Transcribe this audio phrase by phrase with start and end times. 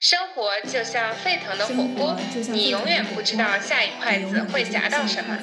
[0.00, 2.16] 生活就像沸腾的火锅，
[2.48, 5.38] 你永远不知道下一筷子会夹到什么。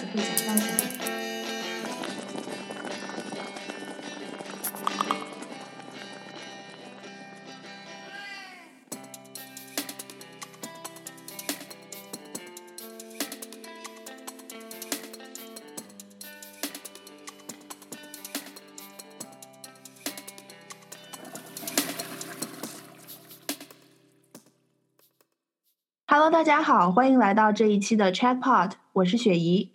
[26.48, 29.70] 家好，欢迎来到这一期的 Chatpot，我是雪怡，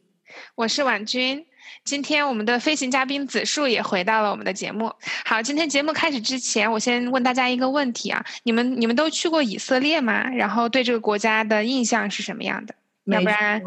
[0.54, 1.44] 我是婉君。
[1.84, 4.90] 今天我们的飞行嘉宾子树也回到了我们的节目。
[5.26, 10.26] 好，今天节目开始之前，我先问大家一个问题啊，你们你们都去过以色列吗？
[10.30, 12.74] 然后对这个国家的印象是什么样的？
[13.04, 13.62] 要不然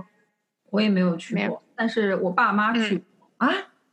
[0.71, 3.03] 我也没有去过，但是我爸妈去。
[3.37, 3.47] 啊，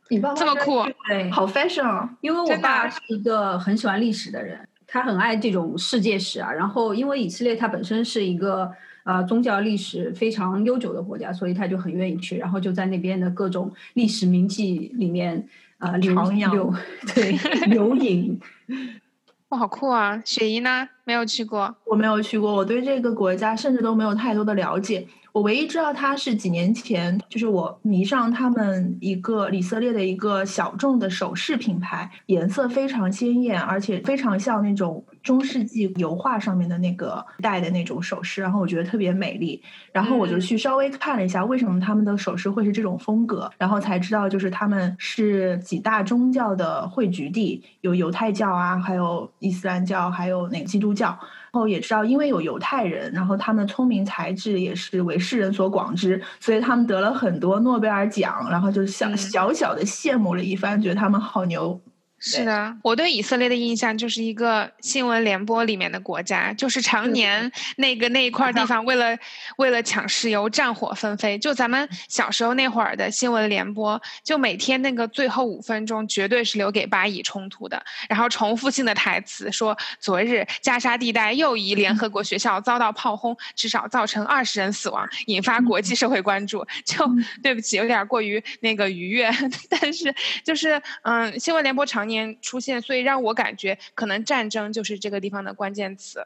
[0.09, 4.67] 你爸妈这么酷，对，好 fashion，因为我爸是一个很喜欢历史的人。
[4.87, 8.71] 他很爱这种世界史啊，然后因为以色列它本身是一个
[9.03, 16.73] 呃宗教历史非常悠久的国家，所以他就很愿意去，然后就在那边的各种历史名迹里面啊留留
[17.13, 17.31] 对
[17.67, 18.39] 留影。
[19.49, 20.19] 哇，好酷啊！
[20.25, 20.89] 雪姨呢？
[21.03, 25.05] 没有去过，我没有去过，我对这个国家甚至都没有太多的了解。
[25.31, 51.17] 我唯一知道它是几年前，就是我迷上他们一个以色列的一个小众的首饰品牌，颜色非常鲜艳，而且非常像那种中世纪油画上面的那个戴的那种首饰，然后我觉得特别美丽，然后我就去稍微看了一下为什么他们的首饰会是这种风格，然后才知道就是他们是几大宗教的汇聚地，有犹太教啊，还有伊斯兰教，还有那个基督教。
[51.53, 58.47] 然后也知道，因为有犹太人，然后他们聪明才智也是为世人所广知，所以他们得了很多诺贝尔奖。
[58.49, 61.79] 然后就小小小的羡慕了一番，觉得他们好牛。
[62.25, 69.17] 是的，我对以色列的印象就是一个新闻联播里面的国家，就是常年那个那一块地方为了
[69.57, 71.37] 为了抢石油战火纷飞。
[71.37, 86.65] 就咱们小时候那会儿的新闻联播，就每天那个最后五分钟绝对是留给巴以冲突的，然后重复性的台词说：昨日加沙地带又一联合国学校遭到炮轰，至少造成二十人死亡，引发国际社会关注。
[86.85, 87.05] 就
[87.41, 89.29] 对不起，有点过于那个愉悦，
[89.69, 92.12] 但是就是嗯，新闻联播常年。
[92.41, 96.25] 出现，所以让我感觉可能战争就是这个地方的关键词。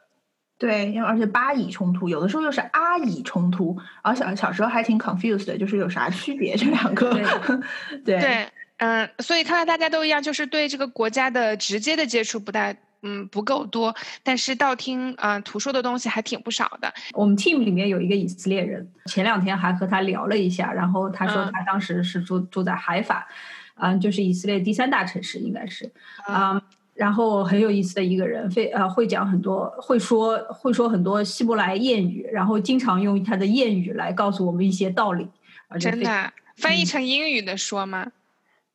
[0.58, 7.14] 对，因为而且巴以冲突有的时候又是阿以冲突，而小小时候还挺 confused 的，就是有啥区别这两个？
[8.04, 13.94] 对对，嗯，所以看来大家都一样，就是对这个国家的直接的接触不太，嗯，不够多，
[14.24, 16.92] 但是道听啊途说的东西还挺不少的。
[17.12, 23.28] 我们 team 里面有一个以色列人，前两天还和他聊了一下，然后他说他当时是住住在海法。
[23.80, 25.90] 嗯，就是以色列第三大城市，应该是，
[26.28, 26.60] 嗯，
[26.94, 35.28] 然后很有意思的一个人，非呃会讲很多，会说会说很多希伯来谚语，然后经常用他的谚语来告诉我们一些道理。
[35.78, 38.10] 真的，翻译成英语的说吗？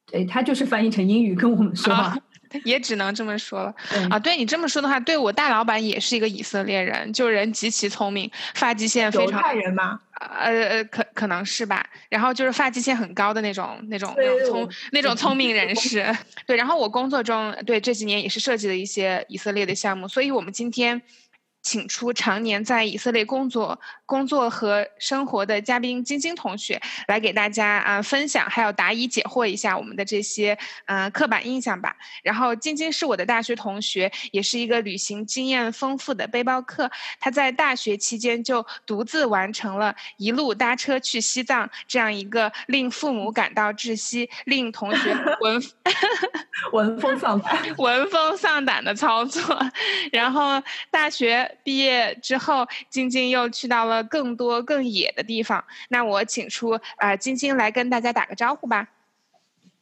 [0.06, 2.18] 对他就是翻译成英语跟我们说话。
[2.64, 3.76] 也只能这么说了
[4.10, 4.20] 啊！
[4.20, 9.36] 对你这么说的话，对我大老板也是一个以色列人，就人极其聪明，发际线非常。
[9.36, 10.00] 犹太人吗？
[10.20, 11.86] 呃呃，可可能是吧。
[12.10, 16.06] 然后就是发际线很高的那种那种那种聪那种聪明人士。
[16.46, 21.02] 对，然后我工作中对这几年也是设计了一些以色列的项目，所以我们今天。
[21.64, 31.96] 请出常年在以色列工作、工作和生活的嘉宾晶晶同学来给大家啊分享，还有答疑解惑一下我们的这些嗯刻板印象吧。
[32.22, 36.92] 然后晶晶是我的大学同学，也是一个旅行经验丰富的背包客。
[37.18, 45.64] 他在大学期间就独自完成了一路搭车去西藏这样一个令父母感到窒息、令同学 闻
[46.74, 49.58] 闻风丧胆、闻风丧胆的操作。
[50.12, 51.53] 然后大学。
[51.64, 55.64] 毕业之后，晶晶又去到了更多更野的地方。
[55.90, 58.90] 那我请出啊，晶晶来跟大家打个招呼吧。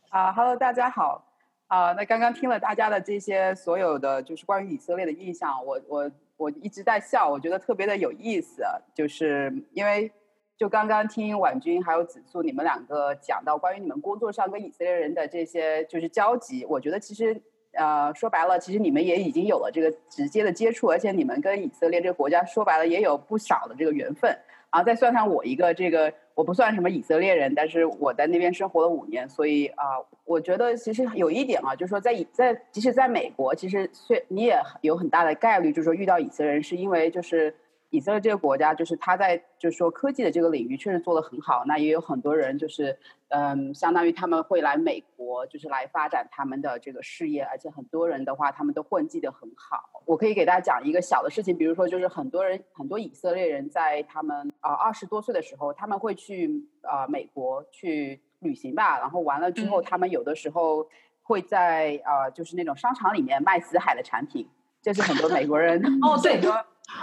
[0.09, 1.25] 啊，Hello，大家好。
[1.67, 8.63] 啊，那刚刚听了大家的这些所有的就是关于以色列的印象，我我我一直在笑，我觉得特别的有意思。
[8.93, 10.11] 就是因为
[10.57, 17.41] 就刚刚听婉君还有子素你们两个讲到关于你们工作上跟以色列人的这些就是交集，我觉得其实。
[17.73, 24.37] 呃，说白了，其实你们也已经有了这个直接的接触，而且你们跟以色列这个国家说白了也有不少的这个缘分
[24.69, 24.83] 啊。
[24.83, 29.83] 再算上我一个这个，我不算什么以色列人，但是我在那边生活了五年，所以啊，
[30.25, 37.55] 我觉得其实有一点啊，就是说在以在即使在美国，其实虽你也有很大的概率，就是说遇到以色列人，是因为就是
[37.91, 41.63] 以色列这个国家，就是它在就是说科技的这个领域确实做得很好。
[41.65, 42.97] 那也有很多人就是，
[43.27, 47.43] 嗯，相当于他们会来美国，就是来发展他们的这个事业。
[47.43, 50.01] 而且很多人的话，他们都混迹得很好。
[50.05, 58.99] 我可以给大家讲一个小的事情，比如说，就是很多人很多以色列人在他们啊二十多岁的时候，他们会去啊美国去旅行吧。
[58.99, 60.87] 然后完了之后，他们有的时候
[61.23, 64.47] 会在啊就是那种商场里面卖死海的产品。
[64.81, 66.39] 这是很多美国人哦，对。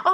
[0.05, 0.11] 哦，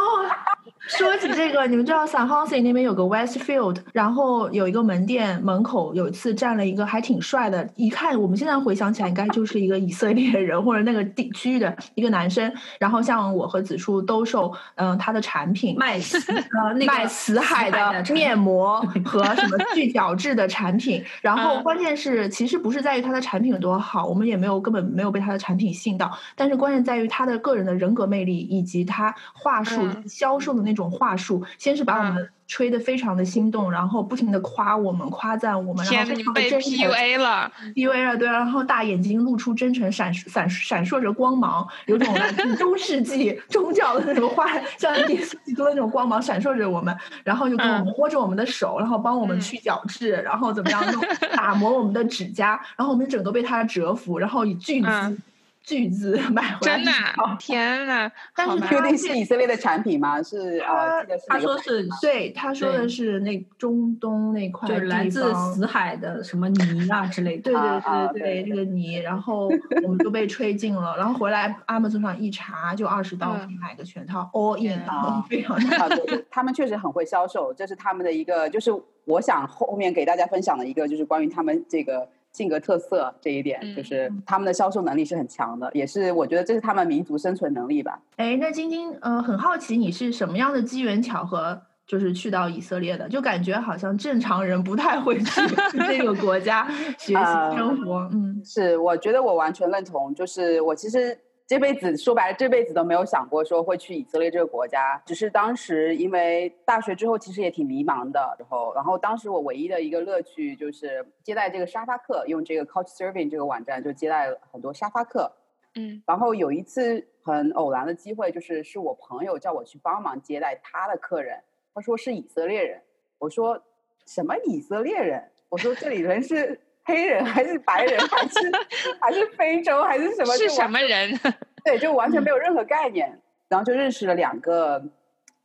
[0.87, 12.51] 说起这个，你们知道 San Jose 那边有个 Westfield，然后有一个门店门口有一次站了一个还挺帅的，一看我们现在回想起来，应该就是一个以色列人或者那个地区域的一个男生。
[12.79, 21.03] 然后像我和子初兜售嗯他的产品，卖呃那个卖死海的面膜 和什么去角质的产品。
[21.21, 29.64] 然后关键是其实不是在于他的产品有多好，我们也没有根本没有被他的产品吸引到，但是关键在于他的个人的人格魅力以及他画。
[29.65, 36.71] 术销售的那种话术，先是把我们吹得非常的心动，然后不停的夸我们、夸赞我们，然后非常的真诚。
[36.71, 42.15] PUA 了，PUA 了，对，然后大眼睛露出真诚，闪闪闪烁着光芒，有种
[42.57, 44.45] 中世纪 宗教的那种画，
[44.77, 51.03] 像耶稣基督的那种光芒闪烁着我们，然后就跟我们握着我们的手，然后帮我们去角质，然后怎么样弄
[51.35, 55.17] 打磨我们的指甲，然后我们整个被他折服，然后以巨资。
[55.65, 56.91] 巨资 买回来，真的，
[57.39, 58.11] 天呐！
[58.35, 60.21] 但是确定是以色列的产品吗？
[60.21, 67.51] 是啊，他说是对，他说的是那中东那块，就是来自死海的什么泥啊之类的。
[67.51, 67.81] 对对
[68.13, 69.49] 对对，那个泥，然后
[69.83, 74.79] 我们就被吹进了，然后回来 Amazon 上一查，就二十刀买个全套，all in，
[75.27, 75.89] 非常好。
[76.29, 78.71] 他们确实很会销售，这是他们的一个，就是
[79.05, 82.07] 我想后面给大家分享的一个，就是关于他们这个。
[82.35, 87.97] 性格特色这一点，就是他们的销售能力是很强的，也是我觉得这是他们民族生存能力吧。
[88.17, 93.07] 哎，那晶晶，呃，很好奇你是什么样的机缘巧合，就是去到以色列的？
[93.07, 95.41] 就感觉好像正常人不太会去
[95.87, 96.67] 这个国家
[96.99, 98.09] 学习生活。
[98.11, 101.17] 嗯，是，我觉得我完全认同，就是我其实。
[101.47, 104.99] 这辈子说白了，这辈子都没有想过说会去以色列这个国家。
[105.05, 115.31] 只是当时因为大学之后其实也挺迷茫的，然后然后当时我唯一的一个乐趣就是接待这个沙发客，用这个 Couch Surfing 这个网站就接待了很多沙发客。
[115.75, 121.39] 嗯，然后有一次很偶然的机会，就是是我朋友叫我去帮忙接待他的客人，
[121.75, 122.81] 他说是以色列人，
[123.19, 123.61] 我说
[124.07, 125.23] 什么以色列人？
[125.49, 126.59] 我说这里人是。
[126.85, 128.39] 黑人 还是白人还是
[129.01, 130.33] 还是非洲还是什么？
[130.37, 131.19] 是什么人？
[131.65, 133.19] 对，就完全没有任何概念。
[133.47, 134.83] 然后就认识了两个，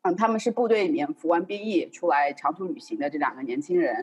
[0.03, 3.95] 嗯，他们是部队里面服完兵役出来长途旅行的这两个年轻人。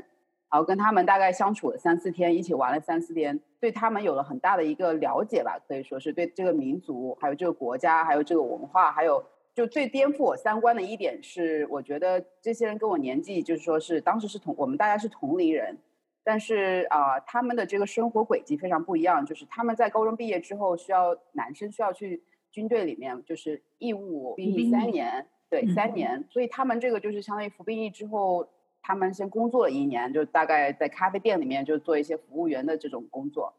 [0.50, 9.22] 然后跟他们大概相处了三四天，一起玩了三四天，对他们有了很大的一个了解吧，可以说是对这个民族、还有这个国家、还有这个文化，还有
[9.54, 15.78] 就最颠覆我三观的一点是，我觉得这些人跟我年纪就是说是当时是同我们大家是同龄人。
[16.28, 19.26] 但是啊，他们的这个生活轨迹非常不一样。
[19.26, 22.22] 就是他们在高中毕业之后，需要男生需要去
[22.52, 26.22] 军队里面，就是义务兵役三年，对，三年。
[26.30, 28.46] 所以他们这个就是相当于服兵役之后，
[28.82, 33.54] 他们先工作了一年，就大概在咖啡店里面就做一些服务员的这种工作。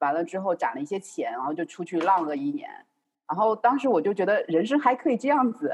[0.00, 2.68] 完了之后攒了一些钱，然后就出去浪了一年。
[3.28, 5.72] 然后当时我就觉得人生还可以这样子。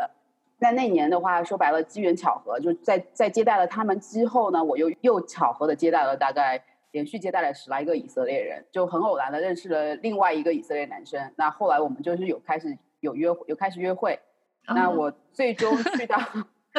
[0.59, 6.63] 在那年的话，说白了，机缘巧合，就在在接待了他们之后呢，我又又巧合的接待了大概
[6.93, 11.33] 连续接待了十来个以色列人，就很偶然的认识了另外一个以色列男生。
[11.37, 14.19] 那后来我们就是有开始有约有开始约会。
[14.67, 16.17] 那我最终去到，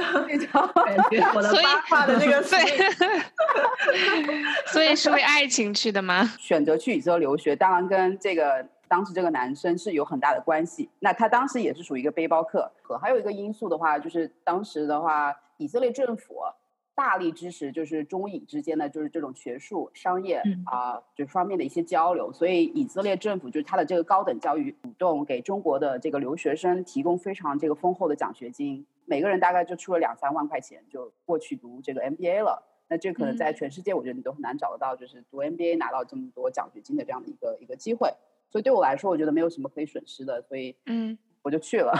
[1.35, 2.63] 我的八卦的那个，所以
[4.67, 6.23] 所以是为爱情去的吗？
[6.39, 8.65] 选择去以色列留学，当然跟这个。
[8.87, 12.71] 当时这个男生是有很大的关系，那他当时也是属于一个背包客。
[12.81, 16.35] 和还有一个因素的话，就是当时的话，以色列政府
[16.93, 22.31] 大力支持，就是中以之间的就是这种学术、商业啊这方面的一些交流。
[22.31, 32.63] 所以以色列政府就是他的这个高等教育主动给中国的这个留学生提供非常这个丰厚的奖学金，每个人大概就出了两三万块钱就过去读这个 MBA 了。
[32.87, 38.13] 那这可能在全世界我觉得你都很难找得到，就是读 MBA 拿到这么多奖学金的这样的一个一个机会。
[38.55, 41.93] 所以对我来说，我觉得没有什么可以损失的，所以嗯，我就去了。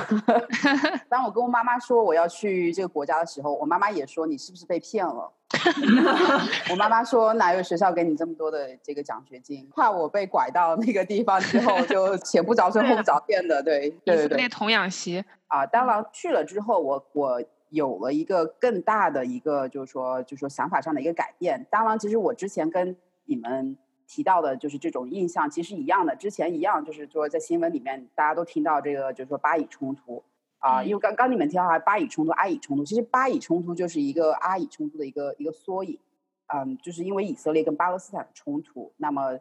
[1.09, 5.29] 当我跟我妈妈说我要去这个国家的时候，我妈妈也说你是不是被骗了？
[6.71, 9.69] 我妈妈说哪有学校给你这么多的这个奖学金？
[9.75, 13.61] 怕我被拐到那个地方之后，就前不着村 后不着店的。
[13.61, 15.65] 对对对对，童养媳啊。
[15.65, 21.67] 当然去了之后，我我有了一个更大的一个，就是说就是说想法上的一个改变。
[21.69, 22.95] 当然，其实我之前跟
[23.25, 23.77] 你们。
[24.07, 30.23] 提到的就是这种印象，其实一样的，之前一样，就是说在新闻里面大家都听到这个，就是说巴以冲突。
[30.59, 35.99] 啊，因为刚刚你们提到巴以冲突、阿以冲突，其实巴以冲突就是一个阿以冲突的一个一个缩影。
[36.47, 39.37] 嗯，就是因为以色列跟巴勒斯坦的冲突，那么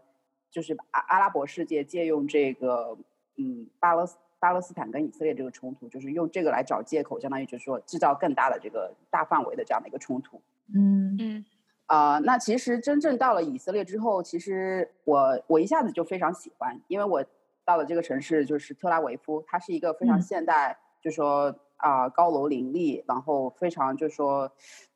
[0.50, 2.98] 就是阿阿拉伯世界借用这个
[3.36, 4.06] 嗯巴勒
[4.38, 10.42] 巴勒斯坦跟以色列这个冲突，就是用这个来找借口，相当于就是说制造更大的这个大范围的这样的一个冲突。
[10.74, 11.44] 嗯嗯。
[11.86, 17.24] 啊，那其实真正到了以色列之后，其实我我一下子就非常喜欢，因为我
[17.64, 20.78] 到了这个城市就是特拉维夫，它是一个非常现代。
[21.02, 24.50] 就说啊，高楼林立，然后非常就说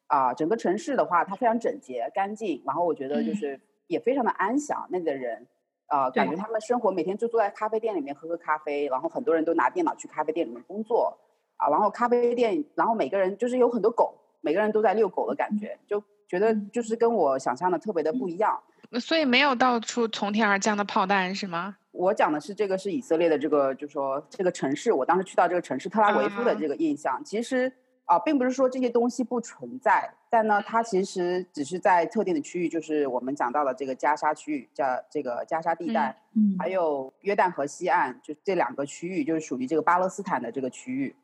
[0.06, 4.88] 啊，整个城市的话，它非常整洁干净，然后我觉得就是也非常的安详。
[4.88, 5.46] 那里的人
[5.88, 11.14] 啊，感觉他们生活每天就坐在咖啡店里面喝喝咖啡，然后很多人都拿电脑去咖啡店里面工作
[11.58, 18.60] 啊，然后咖啡店，然后每个人就是有很多狗，每个人都在遛狗的感觉，就觉得就是跟我想象的特别的不一样。
[19.00, 21.76] 所以没有到处从天而降的炮弹是吗？
[21.90, 27.70] 我讲的是这个是以色列的这个，就说这个城市，我当时去到这个城市特拉维夫的这个印象，其实
[28.04, 41.14] 啊，并不是说这些东西不存在，但呢，它其实只是在特定的区域，就是我们讲到的这个加沙区域，叫这个加沙地带，嗯，还有约旦河西岸，就这两个区域，就是属于这个巴勒斯坦的这个区域。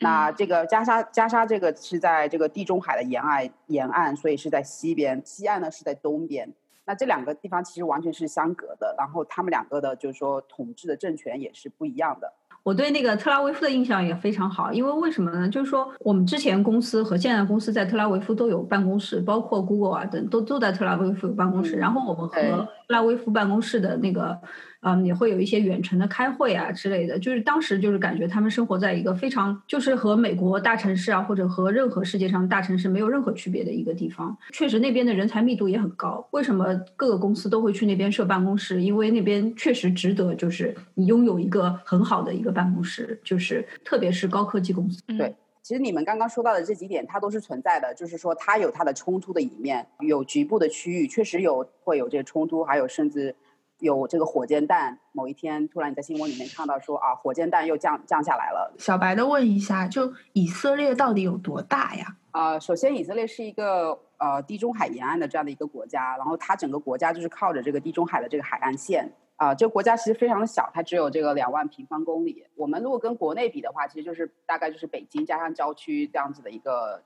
[0.00, 6.52] 那这个加沙加沙这个是在这个地中海的沿岸沿岸，所以是在西边，西岸呢是在东边。
[6.86, 12.32] 那这两个地方其实完全是相隔的，然后他们两个的，就是说统治的政权也是不一样的。
[12.62, 15.48] 我对那个特拉维夫的印象也非常好，因为为什么呢？
[15.48, 21.76] 就是说我们之前公司和现在公司在特拉维夫都有办公室，包括 Google 啊等都都在特拉维夫有办公室。
[21.76, 24.38] 然后我们和特拉威夫办公室的那个。
[24.82, 34.34] 嗯，也会有一些远程的开会啊之类的，就是当时就是感觉他们生活在一个非常就是和美国大城市啊，或者和任何世界上大城市没有任何区别的一个地方。
[34.54, 36.26] 确实那边的人才密度也很高。
[36.30, 38.80] 为什么各个公司都会去那边设办公室？
[38.80, 45.02] 因为那边确实值得，就是你拥有一个很好的一个办公室，就是特别是高科技公司。
[45.08, 53.36] 对，其实你们刚刚说到的这几点，它都是存在的，就是说它有它的冲突的一面，有局部的区域确实有会有这个冲突，还有甚至。
[53.80, 58.74] 有这个火箭弹，某一天突然你在新闻里面看到说啊，火箭弹又降降下来了。
[58.78, 62.14] 小白的问一下，就以色列到底有多大呀？
[62.32, 69.10] 啊，首先以色列是一个呃地中海沿岸的这样的一个国家，然后它整个国家就是靠着这个地中海的这个海岸线
[69.40, 72.44] 啊，这个国家其实非常的小，它只有这个两万平方公里。
[72.56, 77.02] 我们如果跟国内比的话，其实就是大概就是北京加上郊区这样子的一个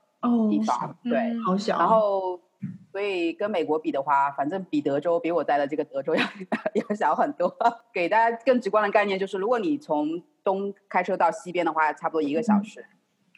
[0.49, 1.77] 地方，对，好小。
[1.79, 2.41] 然后。
[2.91, 6.23] 所以跟美国比的话，反正比德州比我在的这个德州 要
[6.73, 7.55] 要小很多。
[7.93, 12.81] 给大家更直观的概念就是，如果你从东开车到西边的话，差不多一个小时；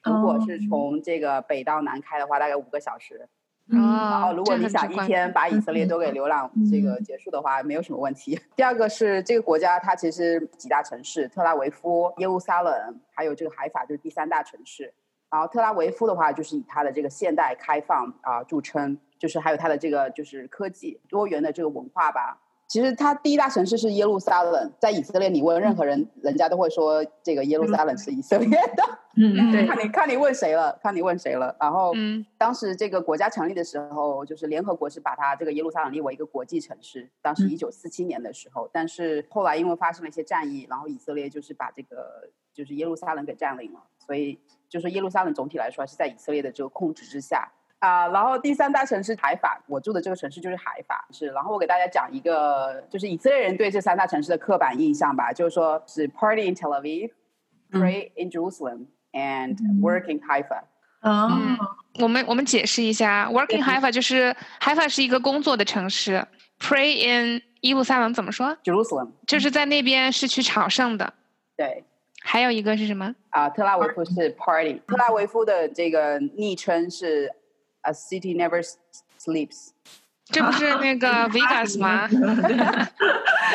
[0.05, 3.27] 如果是从这个北到南开的话，大概五个小时。
[3.69, 8.39] 然后，如果你想一天把以色列都给浏览这个结束的话，没有什么问题。
[8.55, 12.73] 第二个是这个国家，它其实几大城市：特拉维夫、耶路撒冷，
[13.13, 14.93] 还有这个海法，就是第三大城市。
[15.29, 18.97] 然后特拉维夫的话，就是以它的这个现代开放啊著称。
[19.19, 22.37] 就是还有它的这个就是科技多元的这个文化吧。
[22.67, 28.83] 其实它第一大城市是耶路撒冷，在以色列，你问任何人，人家都会说这个耶路撒冷是以色列的。
[29.15, 29.65] 嗯，对。
[29.65, 31.55] 看你看你问谁了，看你问谁了。
[31.59, 31.93] 然后，
[32.37, 37.09] 当时这个国家成立的时候，就是联合国是把它这个耶路撒冷列为一个国际城市。
[37.21, 47.49] 当时一九四七年的时候，但是后来因为发生了一些战役，然后以色列就是把这个就是耶路撒冷给占领了，所以就是耶路撒冷总体来说是在以色列的这个控制之下。
[47.79, 51.27] 啊，然后第三大城市海法，我住的这个城市就是海法，是。
[51.27, 57.11] 然后我给大家讲一个，就是以色列人对这三大城市的刻板印象吧，就是说是 party in Tel Aviv,
[57.71, 60.63] pray in Jerusalem, and work in Haifa。
[61.01, 61.55] 嗯，
[61.99, 66.25] 我们我们解释一下，work in Haifa 就是 Haifa 是一个工作的城市
[66.59, 71.13] ，pray in 耶路撒冷怎么说？Jerusalem 就是在那边是去朝圣的。
[71.55, 71.83] 对。
[72.23, 73.13] 还有一个是什么？
[73.29, 77.31] 啊，特拉维夫是 party，特拉维夫的这个昵称是。
[77.87, 78.61] A city never
[79.17, 79.69] sleeps，
[80.25, 82.05] 这不是那个 Vegas 吗？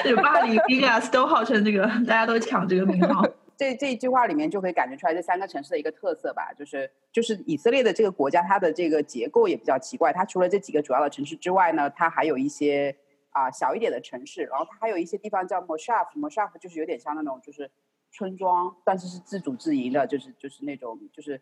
[0.03, 3.23] 就巴黎、 Vegas 都号称这个，大家都抢这个名号。
[3.59, 10.11] 这这一句话里面就可以感觉出来这三个城市的一个特色吧，就是就是以色列的这个国家，它的这个结构也比较奇怪。
[10.11, 12.97] 它除了这几个主要的城市之外呢，它还有一些
[13.33, 17.71] 啊小一点的城市，然后它还有一些地方叫 Moshav，Moshav 就是有点像那种就是
[18.11, 21.39] 村庄，但是是自主自营的，就是就是那种就是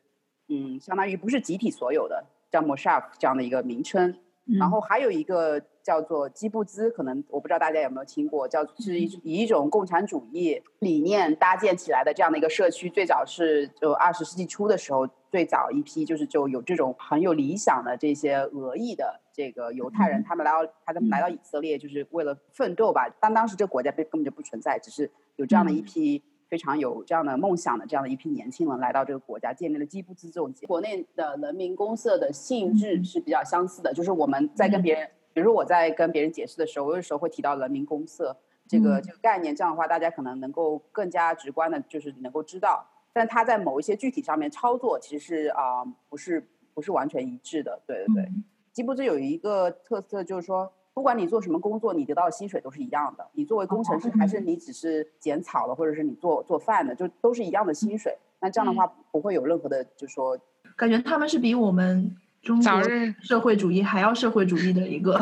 [0.49, 2.26] 嗯，相当于不是集体所有的。
[2.50, 4.16] 叫 Moshav 这样的一个名称，
[4.59, 23.09] 然后还有一个叫做基布兹，可能我不知道大家有没有听过，叫是以以一种共产主义理念搭建起来的这样的一个社区，最早是就二十世纪初的时候，最早一批就是就有这种很有理想的这些俄裔的这个犹太人，他们来到他们来到以色列，就是为了奋斗吧。
[23.21, 26.23] 但当时这个国家根根本就不存在，只是有这样的一批。
[26.50, 48.33] 非常有这样的梦想的这样的一批年轻人来到这个国家，建立了基布兹这种国内的人民公社的性质是比较相似的，就是我们在跟别人，比如我在跟别人解释的时候，我有时候会提到人民公社这个这个概念，这样的话大家可能能够更加直观的，就是能够知道，但它在某一些具体上面操作其实是啊不是不是完全一致的，对对对，
[48.73, 50.73] 基布兹有一个特色就是说。
[50.92, 53.26] 不管你做什么工作，你得到的薪水都是一样的。
[53.32, 58.16] 你作为工程师，还是你只是剪草的，或者是你做做饭的，就都是一样的薪水。
[58.40, 60.38] 那这样的话，不会有任何的，就说
[60.76, 62.82] 感觉他们是比我们中国
[63.23, 65.18] 社会主义还要社会主义的一个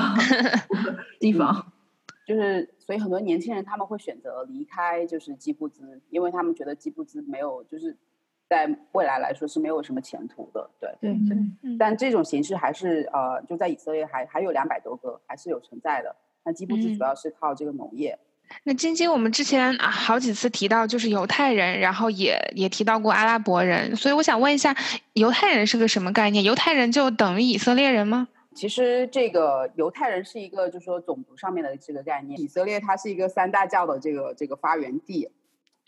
[1.20, 1.72] 地方。
[2.26, 7.96] 就是，所以很多年轻人他们会选择离开，就是基布兹，因为他们觉得基布兹没有，就是。
[8.48, 11.76] 在未来来说是没有什么前途的，对对对。
[11.78, 16.16] 但这种形式还是呃，就在以色列还还有两百多个，还是有存在的。
[16.44, 18.18] 那基布斯主要是靠这个农业。
[18.64, 24.74] 那晶晶，我们之前啊好几次提到就是犹太人，然后也也提到过阿拉伯人，所以我想问一下，
[25.12, 26.42] 犹太人是个什么概念？
[26.42, 28.28] 犹太人就等于以色列人吗？
[28.54, 32.40] 其实这个犹太人是一个，就是说种族上面的这个概念。
[32.40, 35.28] 以色列它是一个三大教的这个这个发源地。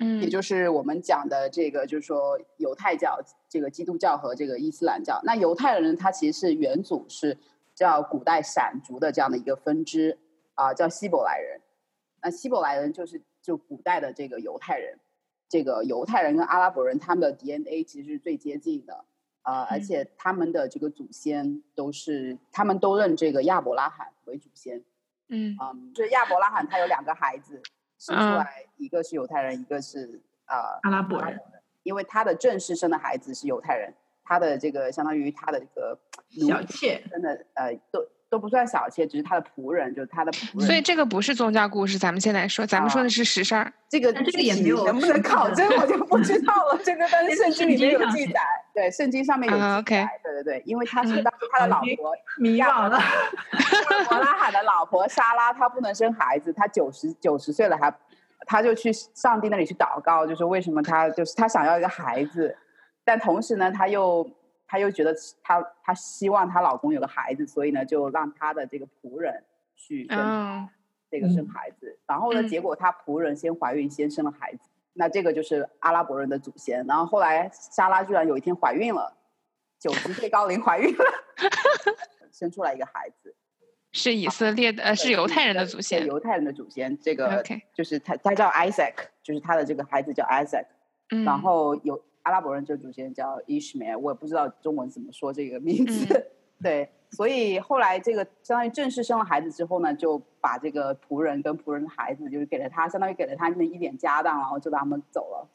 [0.01, 5.21] 嗯，也就是我们讲的这个，就是说犹太教、这个基督教和这个伊斯兰教。
[5.25, 7.37] 那犹太人他其实是元祖是
[7.75, 10.19] 叫古代闪族的这样的一个分支
[10.55, 11.61] 啊，叫希伯来人。
[12.23, 14.99] 那希伯来人就是就古代的这个犹太人。
[15.51, 19.05] 这个犹太人跟阿拉伯人他们的 DNA 其实是最接近的
[19.43, 24.83] 啊，而且他们的这个祖先都是他们都认这个亚伯拉罕为祖先。
[25.29, 27.61] 嗯，嗯，就是亚伯拉罕他有两个孩子。
[28.01, 31.39] 生出来一个是犹太人，一个是呃阿拉伯人，
[31.83, 35.99] 因为他的正式生的孩子是犹太人，他的这个相当于他的这个
[36.49, 38.01] 小妾，真的呃都
[38.31, 40.67] 都不算小妾，只是他的仆人，就是他的仆人。
[40.67, 43.73] 所以这个不是宗教故事，咱们现在说，咱们说的是实事儿。
[43.89, 46.81] 这个这个也没有能不能考证，我就不知道了。
[46.85, 48.41] 这个但是圣经里面有记载，
[48.73, 53.01] 对，圣经上面有记载，对对对，因为他是当时他的老婆迷惘了。
[54.09, 57.93] 伯拉海的老婆莎拉，她不能生孩子，她九十九十岁了还，
[58.47, 62.57] 她就去上帝那里去祷告，就是为什么她就是她想要一个孩子，
[63.05, 64.25] 但同时呢，她又
[64.71, 65.13] 她又觉得
[65.43, 69.43] 她她希望她老公有个孩子，所以呢，就让她的这个仆人
[69.75, 70.17] 去跟
[71.11, 74.61] 这个生孩子，然后呢，结果她仆人先怀孕，先生了孩子，
[74.93, 79.17] 那这个就是阿拉伯人的祖先，然后后来莎拉居然有一天怀孕了，
[79.81, 81.05] 九十岁高龄怀孕了。
[82.33, 83.35] 生出来一个孩子，
[83.91, 86.97] 是以色列的，呃，是犹太人的祖先，犹太人的祖先。
[87.01, 87.43] 这个
[87.75, 90.65] 就是他，他叫 Isaac，就是他的这个孩子叫 Isaac。
[91.11, 96.31] 嗯，然后有阿拉伯人这个祖先叫 Ishmael，我也不知道中文怎么说这个名字。
[96.63, 105.49] 对，所以后来这个相当于正式生了孩子之后呢，就把这个仆人跟仆人的孩子，就是给了他，相当于给了他们一点家当，然后就让他们走了。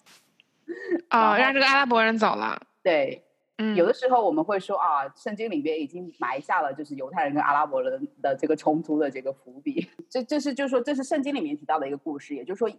[1.12, 2.60] 哦，让这个阿拉伯人走了。
[2.82, 3.22] 对。
[3.58, 9.90] 嗯有的时候我们会说啊，圣经里边已经埋下了就是犹太人跟阿拉伯人的这个冲突的这个伏笔。
[10.10, 12.70] 这这是就是说这是圣经里面提到的一个故事，也就是说，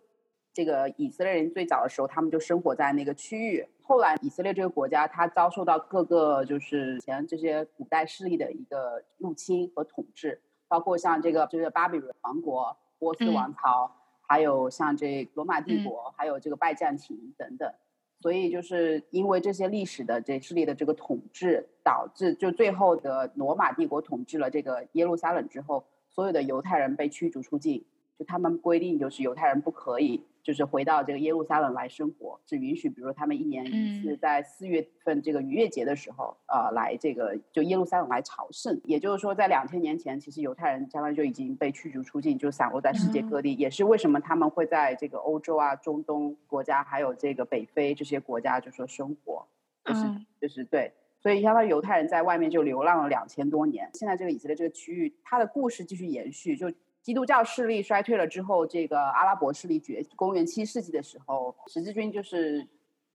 [0.57, 3.63] 这个以色列人最早的时候他们就生活在那个区域。
[3.83, 13.95] 后来以色列这个国家它遭受到各个就是前这些古代势力的一个入侵和统治，包括像这个就是巴比伦王国、波斯王朝，
[14.27, 17.71] 还有像这罗马帝国，还有这个拜占庭等等。
[18.19, 27.85] 所以就是因为这些历史的这势力的这个统治，导致就最后的罗马帝国统治了这个耶路撒冷之后，所有的犹太人被驱逐出境。
[28.19, 38.81] 就他们规定，就是犹太人不可以，就是回到这个耶路撒冷来生活，只允许，比如说他们一年一次在四月份这个逾越节的时候，呃，来这个就耶路撒冷来朝圣。
[38.85, 43.55] 也就是说，在两千年前，其实犹太人相当于就已经被驱逐出境，就散落在世界各地。
[43.55, 49.45] 也是为什么他们会在这个欧洲啊、中东国家，还有这个北非这些国家就说生活，
[49.85, 50.03] 就是
[50.41, 50.93] 就是对。
[51.19, 53.91] 所以，相当于犹太人在外面就流浪了两千多年。
[53.95, 56.73] 现在这个以色列这个区域，它的故事继续延续，就。
[57.07, 60.05] 基督教势力衰退了之后，这个阿拉伯势力崛。
[60.17, 62.67] 公元七世纪的时候，十字军就是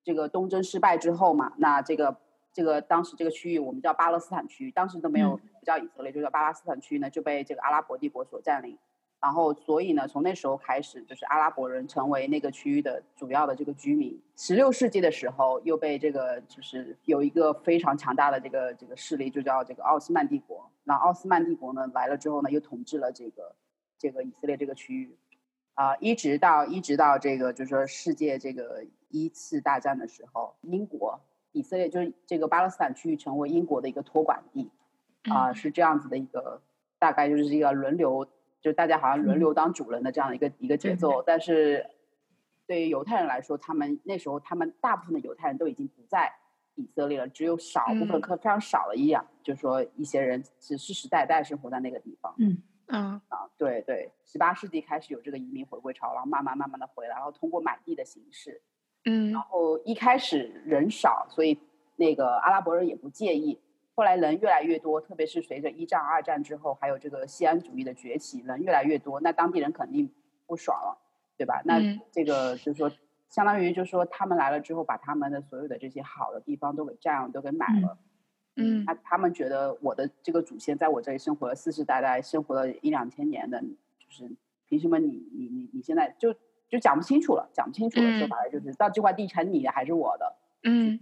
[0.01, 2.15] 这个东征失败之后嘛，那这个
[2.53, 8.77] 这个当时这个区域我们叫巴勒斯坦区，当时都没有不叫以色列，就叫巴勒斯坦区呢，就被这个阿拉伯帝国所占领。
[9.19, 14.17] 然后，所以呢，从那时候开始，就是阿拉伯人成为那个区域的主要的这个居民。
[14.37, 20.71] 十六世纪的时候，又被这个就是有一个非常强大的这个这个势力，就叫这个奥斯曼帝国。
[20.85, 23.53] 那奥斯曼帝国呢来了之后呢，又统治了这个。
[24.01, 25.15] 这个以色列这个区域，
[25.75, 34.71] 啊，一直到一直到这个就是说世界这个一次大战的时候，英国以色列就是这个巴勒斯坦区域成为英国的一个托管地，
[35.29, 36.63] 啊，是这样子的一个
[36.97, 38.27] 大概就是一个轮流，
[38.59, 41.21] 就大家好像轮流当主人的这样的一个一个节奏。
[41.21, 41.85] 但是，
[42.65, 46.33] 对于犹太人来说，他们那时候他们大部分的犹太人都已经不在
[46.73, 52.33] 以色列了，只有少部分可非常少的一样，就是说一些人是世世代代生活在那个地方。
[52.39, 52.57] 嗯
[52.91, 58.61] 嗯啊，对对，十八世纪开始有这个移民回归潮，然后慢慢慢慢的回来，然后通过买地的形式，
[59.05, 61.57] 嗯然后一开始人少，所以
[61.95, 63.59] 那个阿拉伯人也不介意。
[63.93, 70.11] 后来人越来越多，特别是随着一战、二战之后，还有这个西安主义的崛起，人越来越多，那当地人肯定
[70.47, 70.97] 不爽了，
[71.37, 71.61] 对吧？
[71.65, 72.91] 那嗯这个就是说，
[73.29, 77.97] 相当于就是说，他们来了之后，把他们的所有的这些好的地方都给占了，都给买了。
[77.97, 77.97] 嗯
[78.53, 84.29] 那他他们觉得我的这个祖先在我这里生活了世世代代，生活了一两千年的，就是
[84.67, 86.33] 凭什么你你你你现在就
[86.69, 88.29] 就讲不清楚了，讲不清楚了，说嗯。
[88.29, 90.35] 白了就是到这块地成你的还是我的？
[90.63, 90.99] 嗯。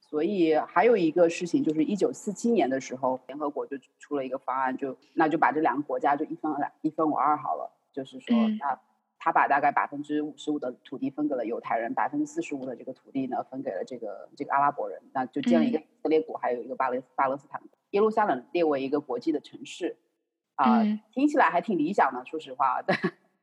[0.00, 8.56] 所以还有一个事情就是，一九四七年的时候，联合国就出了一个方案，就那就把这两个国家就一分两一分为二好了，就是说嗯。
[8.58, 8.80] 那
[9.18, 19.96] 他把大概百分之五十五的土地分给了犹太人，百分之四十五的这个土地呢分给了这个这个阿拉伯人，那就建了一个以色列国，还有一个巴勒巴勒斯坦，耶路撒冷列为一个国际的城市，
[20.54, 21.00] 啊、嗯。
[21.12, 22.96] 听起来还挺理想的，说实话，但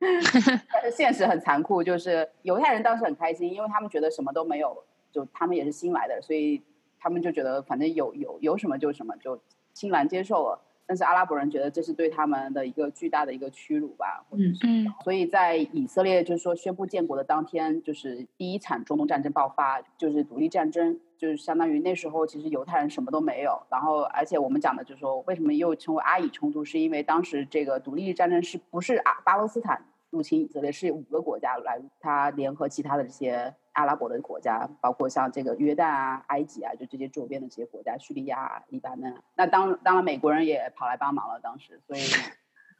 [0.72, 6.62] 但是现实很残酷，就是犹太人当时很开心，因为他们觉得什么都没有，就他们也是新来的，所以
[6.98, 9.38] 他们就觉得反正有有有什么就什么，就
[9.74, 10.62] 欣然接受了。
[10.86, 14.86] 但是阿拉伯人觉得这是对他们的一个巨大的一个屈辱吧，或者嗯是嗯。
[15.02, 29.82] 所以在以色列就是说宣布建国的当天，就是第一场中东战争爆发，就是独立战争，就是相当于那时候其实犹太人什么都没有，然后而且我们讲的就是说为什么又称为阿以冲突，是因为当时这个独立战争是不是阿巴勒斯坦
[30.16, 39.14] 入侵以色列，是五个国家来，他联合其他的这些阿拉伯的国家，包括像这个约旦啊、埃及啊，就这些周边的这些国家，叙利亚、黎巴嫩。
[39.34, 42.00] 那当当然美国人也跑来帮忙了，当时，所以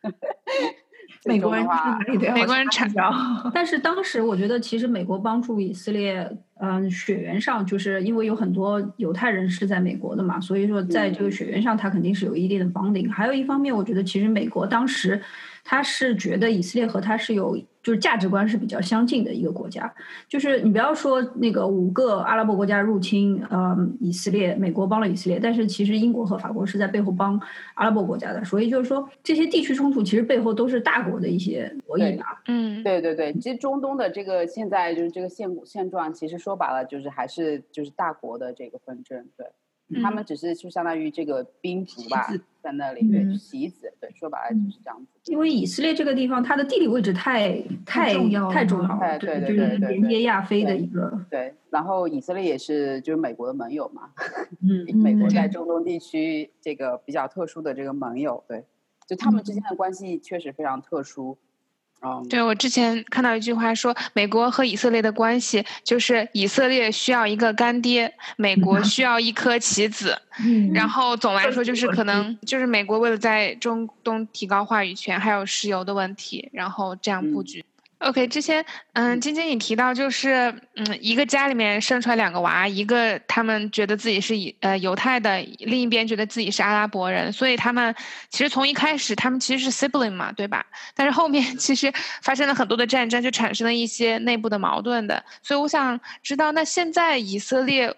[1.24, 1.66] 美国人
[2.34, 3.12] 美国人插一脚
[3.52, 13.10] 但是当时我觉得，其实美国帮助以色列，嗯，血缘上就是因为有很多犹太人是在美国的嘛，所以说在这个血缘上，他肯定是有一定的 bonding。
[13.10, 15.20] 还有一方面，我觉得其实美国当时
[15.64, 19.94] 他是觉得以色列和他是有就是价值观是比较相近的一个国家。
[20.28, 27.40] 就是你不要说那个五个阿拉伯国家入侵，嗯，以色列，美国帮了以色列，但是其实英国和法国是在背后帮
[27.74, 32.42] 阿拉伯国家的，所以就是说这些地区冲突其实背后都是大国的一些博弈吧。
[32.48, 39.46] 嗯对对对，其实中东的这个现在就是这个现现状，其实说白了就是还是就是大国的这个纷争，对。
[40.02, 42.26] 他们只是就相当于这个兵卒吧，
[42.60, 45.32] 在那里对嗯棋子，对，说白了就是这样子。
[45.32, 54.10] 因为以色列这个地方，它的地理位置太太重要了太重要哎了，对对就是对对连接亚非的一个，对，然后以色列也是就是美国的盟友嘛，
[54.62, 55.46] 嗯美国嗯在。
[55.48, 58.64] 中东地区这个比较特殊的这个盟友，对，
[59.06, 59.62] 就他们之间。
[59.70, 61.38] 的关系确实非常特殊。
[62.02, 70.16] 嗯，对，我之前看到一句话说，美国和以色列的关系就是以色列需要一个干爹，美国需要一颗棋子。
[70.44, 70.70] 嗯。
[70.74, 77.44] 然后总来说就是可能就是美国为了在中东提高话语权，还有石油的问题，然后这样布嗯。
[77.44, 77.64] 局。
[77.98, 87.94] OK，之前嗯，晶晶你提到就是嗯，一个家里面生出来两个娃，一个他们觉得自己是以呃犹太的，另一边觉得自己是阿拉伯人，所以他们
[88.28, 90.64] 其实从一开始他们其实是 sibling 嘛，对吧？
[90.94, 95.24] 但是后面 其实发生了很多的战争，就产生了一些内部的矛盾的。
[95.42, 97.94] 所以我想知道，那现在以色列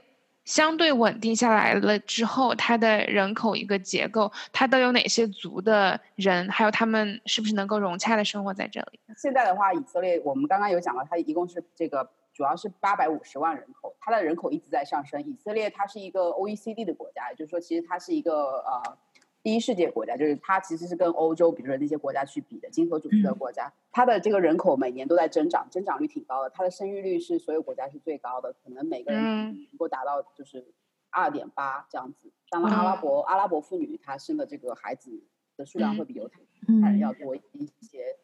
[0.48, 8.98] 相对稳定下来了之后，它的人口一个结构，它都有哪些族的人，还有他们是不是能够融洽的生活在这里？
[9.14, 15.22] 现在的话，以色列我们刚刚有讲到，它一共是这个主要是八百五十万人口，它的人口一直在上升。
[15.22, 18.96] 以色列它是一个 OECD 的国家，也就是说，其实它是一个呃
[19.42, 29.66] 第一世界国家，就是它其实是跟欧洲，比如说那些国家去比的，经合组织的国家，它的这个人口每年都在增长，增长率挺高的，它的生育率是所有国家是最高的，可能每个人嗯。
[29.70, 30.66] 能够达到就是
[31.11, 32.31] 二点八这样子。
[32.51, 35.22] 当然，阿拉伯、阿拉伯妇女她生的这个孩子
[35.57, 36.40] 的数量会比犹太
[36.83, 37.40] 太人要多一
[37.81, 38.16] 些。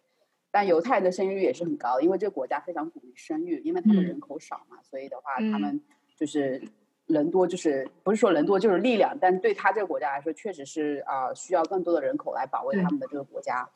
[0.50, 4.06] 但犹太人的生育率也是很高的，因为这个国家非常鼓励生育，因为他们嗯。
[4.06, 5.50] 人口少嘛，所以的话，嗯。
[5.50, 5.80] 他们
[6.16, 6.62] 就是
[7.06, 13.68] 人多，就是不是说人多就是力量，但对他这个国家来说，确实是啊、呃需要更多的人口来保卫他们的这个国家，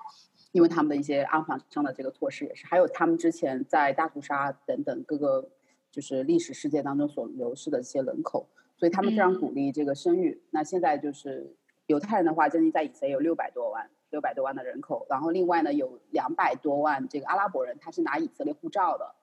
[0.52, 5.48] 因为他们的一些安防上的这个措施也是，还有他们之前在大屠杀等等各个
[5.90, 10.42] 就是历史事件当中所流失的这些人口，所以他们非常嗯鼓励这个生育。
[10.50, 11.54] 那现在就是
[11.86, 13.88] 犹太人的话，将近在以色列有六百多万。
[14.10, 19.14] 六百多万的人口，然后另外呢有两百多万这个阿拉伯人，他是拿以色列护照的，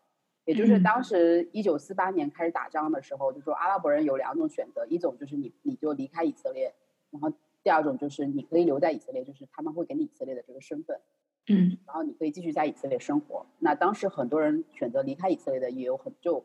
[0.45, 6.73] 也就是嗯当时一九四八年开始打仗的时候，就说阿拉伯人有两种选择，一种就是你你就离开以色列，
[7.11, 7.31] 然后
[7.63, 10.99] 第二种就是你可以留在以色列，就是他们会给你以色列的这个身份。
[11.47, 13.45] 嗯，然后你可以继续在以色列生活。
[13.59, 16.43] 那当时很多人选择离开以色列的也有很就，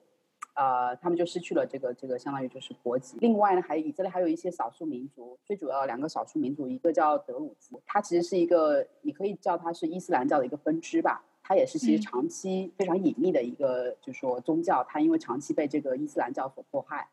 [0.55, 3.17] 呃，他们就失去了这个这个相当于就是国籍。
[3.19, 11.25] 另外呢，还以色列还有一些少数民族，最主要两个少数民族，一个叫德鲁兹，它其实是一个你可以叫它是伊斯兰教的一个分支吧。
[11.51, 17.09] 它也是其实长期非常隐秘的一个，就是说宗教，它因为长期被这个伊斯兰教所迫害，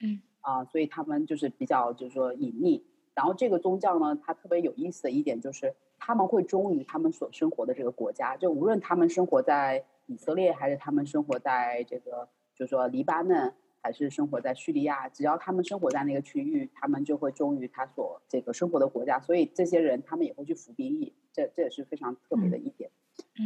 [0.00, 2.84] 嗯，啊，所以他们就是比较就是说隐秘。
[3.14, 19.20] 然后这个宗教呢，它特别有意思的一点就是，他们会忠于他们所生活的这个国家，就无论他们生活在以色列，还是他们生活在这个，就是说黎巴嫩，还是生活在叙利亚，只要他们生活在那个区域，他们就会忠于他所这个生活的国家。
[19.20, 22.90] 所以这些人他们也会去服兵役，这这也是非常特别的一点。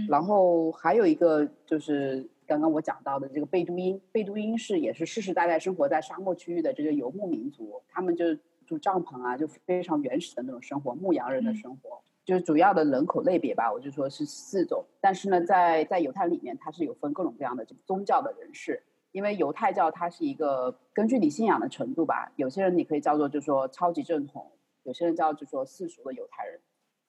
[0.09, 8.24] 然后还有一个就是刚刚我讲到的这个贝都因，贝都因是也是世世代代生活在沙漠区域的这个游牧民族，他们就
[8.66, 14.85] 住帐篷啊，就非常原始的那种生活，牧羊人的生活，就是主要的人口类别吧，我就说是四种。
[15.00, 24.50] 但是呢，在在犹太里面，它是有分各种各样的这个宗教的人士，因为犹太教它是一个根据你信仰的程度吧，有些人你可以叫做就说超级正统，
[24.85, 26.61] 有些人叫就说世俗的犹太人。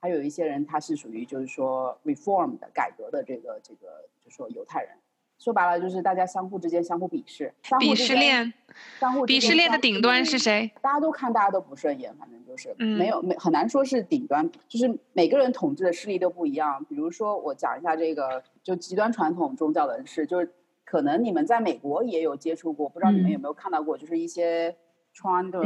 [0.01, 4.89] 还有一些人，他是属于就是说 reform 的改革的这个这个，就说犹太人，
[5.37, 8.51] 说白了就是大家相互之间相互鄙视，鄙视链，
[8.99, 10.71] 相互鄙视链的顶端是谁？
[10.81, 16.83] 大家都看大家都不顺眼，反正就是没有没很难说是顶端，就是每个人统治的势力都不一样。
[16.89, 20.51] 比如说我讲一下这个，就极端传统宗教人士，就是
[20.83, 24.75] 可能你们在美国也有接触过，不知道你们有没有看到过，就是一些。
[25.13, 25.65] 穿的黑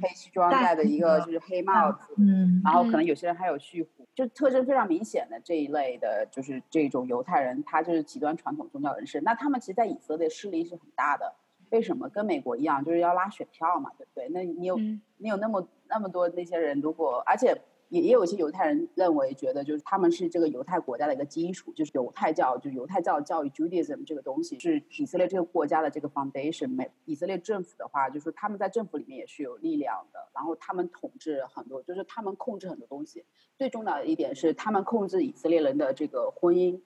[0.00, 9.20] 黑西装，戴的一个就是黑帽子，嗯，然后可能有些人还有蓄胡，就特征非常明显的这一类的，就是这种犹太人，他就是极端传统宗教人士。
[9.20, 11.34] 那他们其实，在以色列势力是很大的。
[11.70, 12.08] 为什么？
[12.08, 14.28] 跟美国一样，就是要拉选票嘛，对不对？
[14.30, 14.76] 那你有
[15.18, 17.60] 你有那么那么多那些人，如果而且。
[17.88, 26.68] 也也有一些犹太人认为，觉得就是他们是这个犹太国家的一个基础，就是犹太教，就犹太教教育 Judaism 这个东西是以色列这个国家的这个 foundation。
[26.68, 33.24] 美以色列政府的话，就是他们在政府里面也是有力量的，然后他们统治很多，就是他们控制很多东西。
[33.56, 36.80] 最重要的一点是，他们控制以色列人的这个婚姻，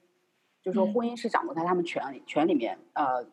[0.63, 2.79] 就是说婚姻是掌握在他们权里权里面。
[2.93, 3.27] 呃，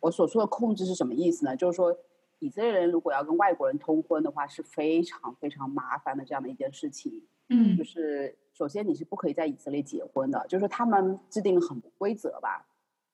[0.00, 1.54] 我所说的控制是什么意思呢？
[1.56, 1.96] 就是说。
[2.42, 7.22] 以色列人如果要跟外国人通婚的话，是非常非常麻烦的这样的一件事情。
[7.48, 12.66] 嗯，就是首先你是不可以在以色列结婚的，就是他们制定了很多规则吧，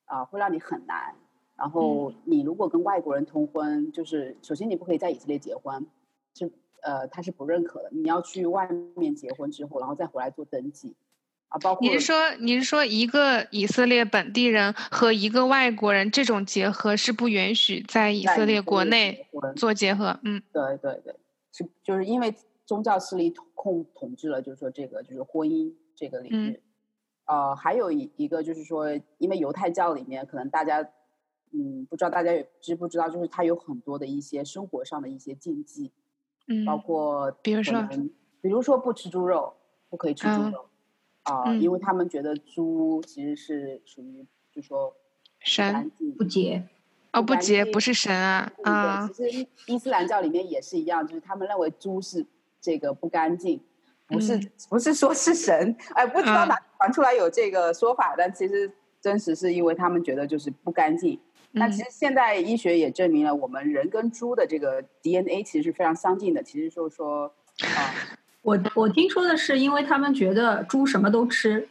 [0.05, 1.13] 啊，会让你很难。
[1.55, 5.85] 然后你如果跟外国人通婚，就是首先你不可以在以色列结婚，
[6.33, 7.89] 是呃他是不认可的。
[7.91, 10.95] 你要去外面结婚之后，然后再回来做登记。
[11.49, 20.19] 啊，包括你是说你是说一个以色列本地人和一个外国人这种结合是不允许在以色列国内做结合？
[20.23, 21.15] 嗯，对对对，
[21.51, 22.33] 是就是因为
[22.65, 26.61] 宗教势力控统治了，就是说这个就是婚姻这个领域。
[27.25, 30.81] 呃，还有一一个就是说，因为犹太教里面可能大家
[31.51, 32.31] 嗯不知道大家
[32.61, 35.91] 知不知道，就是它有很多的一些生活上的一些禁忌，
[36.47, 37.87] 嗯，包括比如说
[38.41, 39.55] 比如说不吃猪肉，
[39.89, 40.68] 不可以吃猪肉。
[41.29, 44.95] 啊，因为他们觉得猪其实是属于，就说
[45.39, 46.63] 神不洁，
[47.13, 49.09] 哦，不洁不是神啊啊！
[49.13, 52.25] 其实伊斯兰教里面也是一样，就是他们认为猪是
[52.59, 53.61] 这个不干净，
[54.07, 54.39] 不是
[54.69, 61.19] 不是说是神，哎，不知道哪传出来有这个说法，但其实真实是因为他们觉得就是不干净。
[61.51, 68.18] 那其实现在医学也证明了，我们人跟猪的这个 DNA 其实是非常相近的，其实就是说啊。
[68.41, 71.67] 我我听说的是，因为他们觉得猪什么都吃，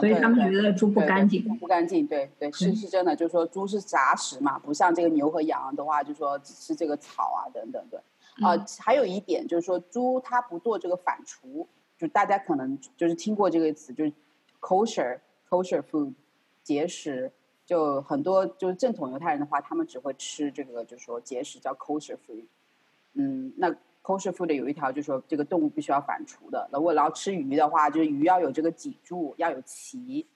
[0.00, 1.42] 所以他们觉得猪不干净。
[1.58, 3.14] 不干净，对对，是是真的。
[3.14, 8.00] 就是说，猪是杂食嘛，不像这个牛和羊的话，就说只吃这个草啊等等对。
[8.42, 11.66] 啊，还有一点就是说，猪它不做这个反刍，
[11.98, 14.12] 就大家可能就是听过这个词，就是
[14.60, 15.18] kosher
[15.48, 16.14] kosher food
[16.62, 17.30] 节食，
[17.66, 22.46] 就很多就是正统犹太人的话，他们只会吃这个，就是说节食叫 kosher food。
[23.12, 23.74] 嗯，那。
[24.08, 26.66] Kosher food 有一条就是说，这个动物必须要反刍的。
[26.72, 30.26] 如果然后吃鱼的话，就是鱼要有这个脊柱，要有鳍，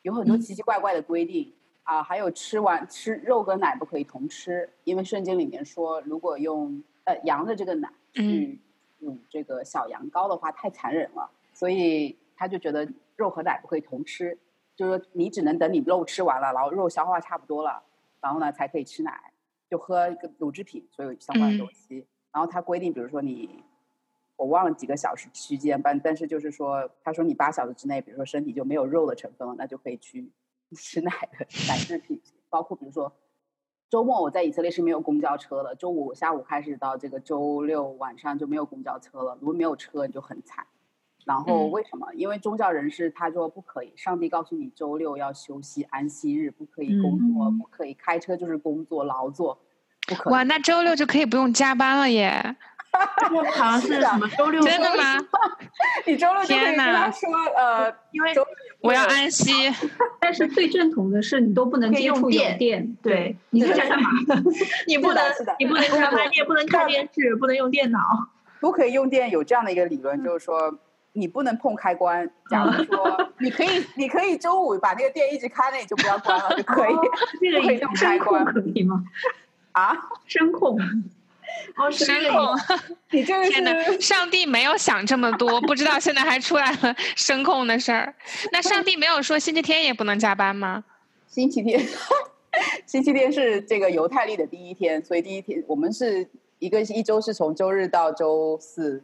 [0.00, 2.02] 有很多奇奇怪怪的规定啊。
[2.02, 8.58] 还有吃完吃肉跟奶不可以同吃，因为圣经里面说，如果用呃羊的这个奶去
[8.98, 11.30] 乳这个小羊羔的话，太残忍了。
[11.52, 14.38] 所以他就觉得肉和奶不可以同吃，
[14.74, 17.82] 就是说你只能等你肉吃完了，然后肉消化差不多了，
[18.22, 19.32] 然后呢才可以吃奶，
[19.68, 22.06] 就喝一个乳制品，所有相关的东西。
[22.32, 23.62] 然后他规定，比如说你，
[24.36, 30.30] 我忘了几个小时区间，但但是就是说，他说你八小时之内，比如说身体就没有肉的成分了，那就可以去
[30.76, 33.12] 吃奶的奶制品，包括比如说
[33.88, 40.66] 周末我在以色列是没有公交车的，周五下午开始到这个周六晚上就没有公交车了，如果没有车你就很惨，
[41.24, 42.12] 然后为什么？
[42.14, 49.58] 因为宗教人士他说不可以，上帝告诉你周六要休息，安息日不可以工作，不可以开车就是工作劳作，
[50.08, 50.30] 不可。
[50.30, 52.56] 哇，那周六就可以不用加班了耶！
[53.54, 54.60] 好像是什么周六？
[54.62, 55.18] 真的吗？
[56.06, 58.32] 你周六就可以跟他说，呃，因为
[58.80, 59.52] 我要安息。
[60.18, 62.96] 但是最正统的是，你都不能接触有电。
[63.02, 64.08] 对，你在干嘛？
[64.88, 65.22] 你不能，
[65.58, 68.00] 你不能上班，你也不能看电视，不能用电脑。
[68.60, 70.78] 不可以用电，有这样的一个理论，就是说
[71.12, 72.28] 你不能碰开关。
[72.50, 76.94] 假如说你可以，你可以周五把那个电一直开，那你就不要关了就可以。
[77.40, 79.04] 这个可以用开关可以吗？
[79.78, 80.78] 啊，声控。
[81.76, 82.56] 哦，声控。
[83.10, 83.72] 你这个天哪！
[84.00, 88.14] 上帝没有想这么多，不知道现在还出来了声控的事儿。
[88.52, 90.84] 那上帝没有说星期天也不能加班吗？
[91.26, 91.80] 星期天，
[92.86, 96.28] 星期天是这个犹太历的第一天，所以第一天我们是。
[96.60, 99.00] 一个一周是从周日到周四，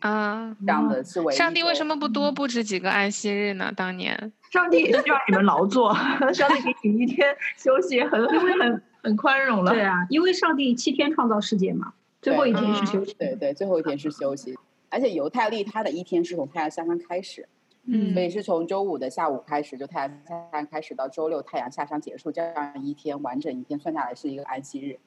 [0.00, 3.72] 啊，这样的是为上帝为什么不多布置几个安息日呢？
[3.76, 5.94] 当年上帝需要你们劳作，
[6.34, 8.82] 上帝给你一天休息，很很很
[9.16, 9.72] 宽容了。
[9.72, 13.14] 对啊，因为上帝七天创造世界嘛，最后一天是休息。
[13.14, 14.56] 对对，最后一天是休息。
[14.90, 17.46] 而且犹太历它的一天是从太阳下山开始，
[17.84, 24.98] 嗯，所以是从周五的下午开始，就太阳下山开始到周六太阳下山结束，这样一天完整一天算下来是一个安息日。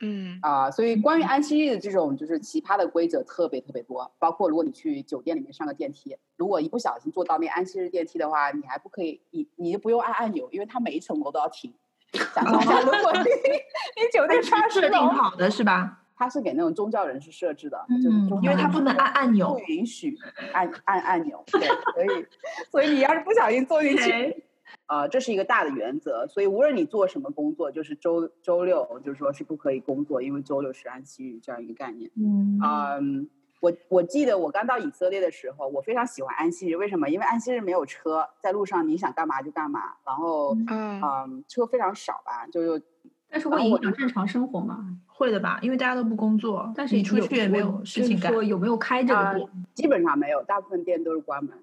[0.00, 11.72] 嗯啊，所以关于安息日的这种就是奇葩的规则特别特别多，包括如果你去酒店里面上个电梯，如果一不小心坐到那安息日电梯的话，你还不可以，你你就不用按按钮，因为它每一层楼都要停。
[12.18, 16.00] 想象一下，如果你你酒店它设定好的是吧？
[16.16, 20.16] 它是给那种宗教人士设置的，就是因为它不能按按钮，不允许
[20.52, 22.26] 按按按钮，对，所以
[22.70, 24.44] 所以你要是不小心坐进去。
[24.86, 32.10] 呃，这是一个大的原则，所以无论你做什么工作，就是周周六就是说是不可以工作，因为周六是安息日这样一个概念。
[32.16, 33.28] 嗯，嗯，
[33.64, 37.08] 我我记得我刚到以色列的时候，我非常喜欢安息日，为什么？
[37.08, 42.80] 因为安息日没有车，在路上你想干嘛就干嘛，然后嗯，车非常少吧，就有，
[43.30, 44.98] 但是会影响正常生活吗？
[45.06, 48.30] 会的吧，因为大家都不工作，但是你出去也没有事情干。
[48.30, 49.48] 说有没有开这个店？
[49.72, 51.56] 基本上没有，大部分店都是关门。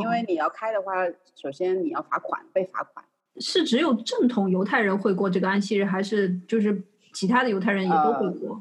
[0.00, 3.04] 因为你要开的话，首先你要罚款，被罚款。
[3.36, 8.60] 是只有正统犹太人会过这个安息日，还是就是其他的犹太人也都会过？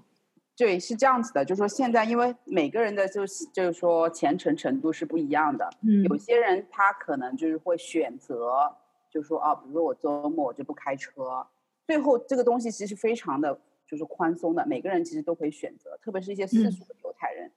[0.55, 5.69] 对，是这样子的，就是说现在因为每个人的就是就是说虔诚程度是不一样的。
[5.81, 8.71] 嗯，有些人他可能就是会选择，
[9.09, 11.45] 就是说啊，比如说我周末我就不开车。
[11.87, 17.51] 最后这个东西其实非常的就是宽松的，每个人其实都可以选择，特别是一些世俗的犹太人。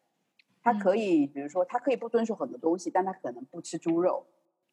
[0.63, 4.27] 他可以，比如说，他可以不遵守很多东西，但他可能不吃猪肉。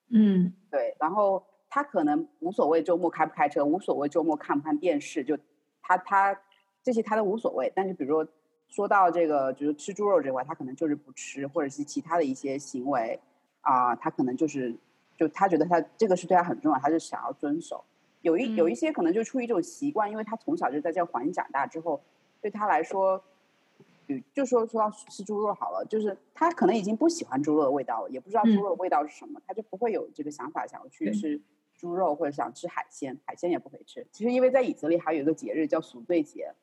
[0.10, 0.96] 嗯，对。
[1.00, 5.38] 然后他可能无所谓周末开不开车，无所谓周末看不看电视，就
[5.84, 6.42] 他他
[6.84, 7.72] 这些他都无所谓。
[7.74, 8.32] 但是比如说
[8.68, 13.20] 说到这个，就是吃猪肉这块，他可能就是不吃，或者是其他的一些行为
[13.62, 14.76] 啊，他可能就是
[15.18, 17.84] 就他觉得他这个是对他很重要，他就想要遵守。
[18.22, 22.02] 有一有一些可能就出于一种习惯，因为他从小就在这个环境长大之后，
[22.42, 23.24] 对他来说。
[24.34, 31.42] 就说说到吃猪肉好了，就是他可能已经不喜欢猪肉的味道了，也不知道猪肉的味道是什么，他就不会有这个想法想要去吃
[31.78, 34.06] 猪肉或者想吃海鲜，海鲜也不可以吃。
[34.12, 36.54] 其实因为在以色列还有一个节日叫赎罪节，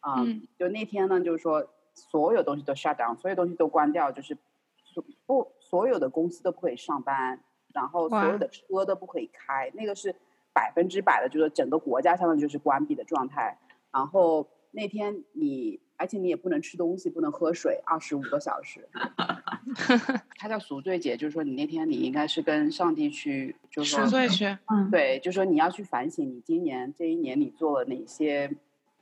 [0.00, 0.24] 啊，
[0.58, 4.36] 就那天呢，就是说所有东西都 shut down，所有东西都关掉，就是
[4.84, 7.40] 所不所有的公司都不可以上班，
[7.72, 10.14] 然后所有的车都不可以开，那个是
[10.52, 13.58] 百分之百的，就是整个国家相当于就是关闭的状态。
[13.92, 15.80] 然后那天你。
[16.00, 18.88] 而且你也不能吃东西，不能喝水，二十五个小时。
[20.38, 24.44] 他叫赎罪节，就是说你那天你应该是跟上帝去，就是赎罪去。
[24.66, 28.48] 嗯，对，就是说你要去反省你今年这一年你做了哪些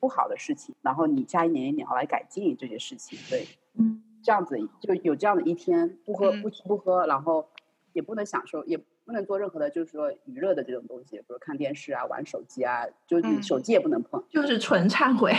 [0.00, 3.18] 不好的事情，然后你下一年你要来改进这些事情。
[3.28, 3.46] 对，
[3.78, 7.48] 嗯，这样子就有这样的一天，不喝不吃不喝，然后
[7.92, 8.78] 也不能享受也。
[9.06, 15.32] 不能做任何的，就是说娱乐的这种东西，比如看电视啊、玩手机啊，就你手机也不能碰，就是纯忏悔。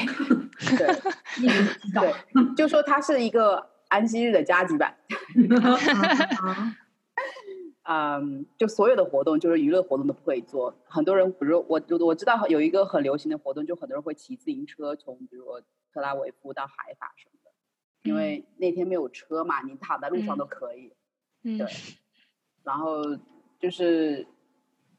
[0.78, 0.88] 对，
[1.94, 4.96] 对，就说它是一个安息日的加急版。
[7.88, 10.76] 嗯，就所有的活动，就是娱乐活动都不可以做。
[10.88, 15.46] 很多人，比如我，我知道有一个很流行的活动，就很多人会骑自行车从，比如
[15.94, 17.52] 特拉维夫到海法什么的，
[18.10, 20.94] 因为那天没有车嘛，你躺在路上都可以。
[21.44, 21.68] 嗯，对，
[22.64, 23.04] 然后。
[23.60, 24.24] 就是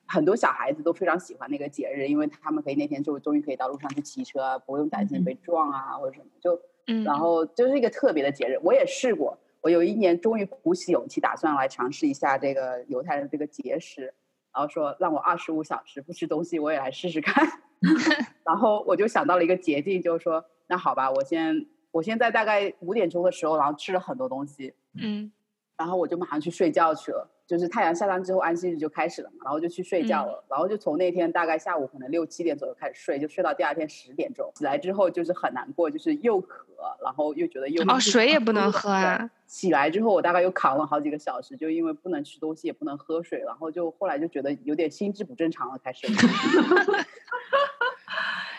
[0.04, 6.26] 很多小孩子都非常喜欢那个节日，因为他们可以那天就终于可以到路上去骑车，不用担心被撞啊或者什么。
[6.40, 6.60] 就，
[7.04, 8.58] 然后就是一个特别的节日。
[8.64, 14.14] 我也试过，我有一年终于鼓起勇气，打算来尝试一下这个犹太人这个节食，
[14.54, 17.46] 然后说让我二十五小时不吃东西，我也来试试看。
[18.44, 24.74] 然后我就想到了一个捷径，就是说，那好吧，我先我现在大概五点钟的时候，然后吃了很多东西。
[24.94, 25.30] 嗯。
[25.76, 27.30] 然后我就马上去睡觉去了。
[27.48, 34.52] 就是太阳下山之后，安息日就开始了嘛，然后就去睡觉了，然后就从那天大概下午可能六七点左右开始睡，就睡到第二天十点钟。
[34.54, 36.66] 起来之后就是很难过，就是又渴，
[37.02, 39.30] 然后又觉得又哦，水也不能喝啊。
[39.46, 46.06] 起来之后我大概又扛了好几个小时，就因为不能吃东西，也不能喝水，然后就后来就觉得有点心智不正常了，开始。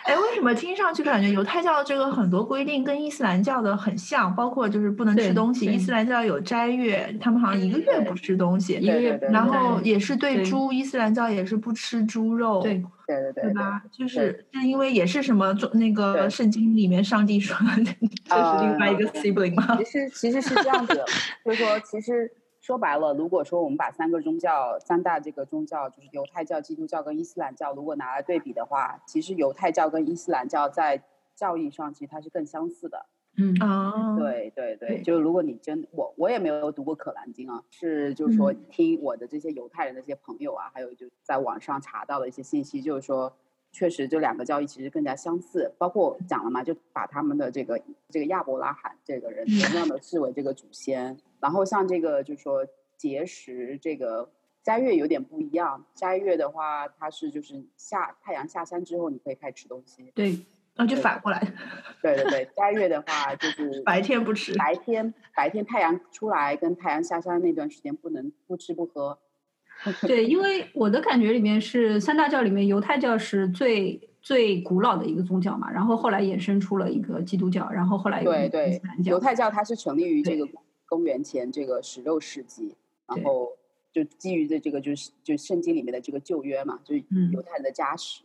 [0.10, 4.36] 哎，为什么听上去感觉犹太教的这个很多规定跟伊斯兰教的很像？
[4.36, 9.20] 包括就是不能吃东西，伊斯兰教有斋月，他们好像一个月不吃东西，一个月。
[9.32, 12.74] 然后也是对猪，伊斯兰教也是不吃猪肉，对
[13.05, 13.84] 对对对，对吧？
[13.91, 19.78] 就是是因为也是什么那个圣经里面上帝说 这是另外一个 sibling 吗？
[19.78, 20.99] 其实其实是这样子，
[21.45, 22.32] 就是说其实。
[22.70, 31.01] 说白了，如果说我们把三个宗教、三大这个宗教，就是犹太教、基督教跟伊斯兰教，如果拿来对比的话，其实犹太教跟伊斯兰教在
[31.34, 33.07] 教义上其实它是更相似的。
[33.38, 33.55] 嗯。
[33.59, 43.36] 啊，对对对，就是如果你真我我也没有读过可兰经啊，是就是说听我的这些犹太人的这些朋友啊，还有就在网上查到的一些信息，就是说
[43.72, 45.74] 确实这两个交易其实更加相似。
[45.78, 51.17] 包括讲了嘛，就把他们的这个这个亚伯拉罕这个人同样的视为这个祖先。
[51.39, 52.65] 然后像这个就是说
[52.97, 54.30] 节食，这个
[54.61, 55.86] 斋月有点不一样。
[55.93, 60.11] 斋月的话，它是就是下太阳下山之后，你可以开始吃东西。
[60.13, 60.38] 对，
[60.76, 61.39] 那就反过来。
[62.01, 69.17] 对对对，斋月的话就 是白天不吃，白天白天太阳出来跟太阳下山那段时间不能不吃不喝。
[70.07, 80.47] 对，因为我的感觉里面是三大教里面犹太教是最最古老的一个宗教嘛，然后后来衍生出了一个基督教，然后后来有对对犹太教它是成立于这个。
[80.91, 82.75] 公元前这个十六世纪，
[83.05, 83.49] 然后
[83.93, 88.23] 就基于的这个就是就圣经里面的这个旧约嘛，就是犹太人的家史，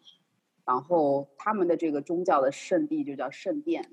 [0.64, 3.90] 然后他们的这个宗教的圣地就叫圣殿，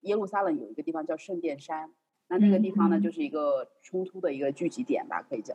[0.00, 1.90] 耶路撒冷有一个地方叫圣殿山，
[2.28, 5.54] 那那个地方呢就是一个冲突的一个聚集点吧，可以叫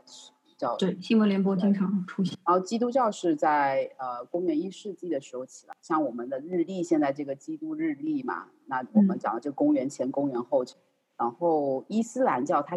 [0.61, 2.37] 叫对新闻联播经常出现。
[2.45, 10.63] 然后基督教是在呃公元一世纪的时候起来，像我们的日历现在这个基督日历嘛，那我们讲的这公元前公元后。
[11.17, 12.75] 然后伊斯兰教它